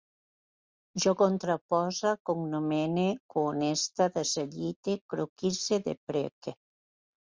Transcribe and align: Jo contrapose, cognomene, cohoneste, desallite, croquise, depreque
Jo 1.03 1.13
contrapose, 1.19 2.15
cognomene, 2.31 3.05
cohoneste, 3.37 4.11
desallite, 4.19 5.01
croquise, 5.15 5.85
depreque 5.91 6.61